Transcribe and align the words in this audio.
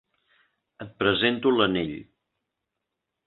Et 0.85 0.95
presento 1.03 1.53
l'anell. 1.57 1.93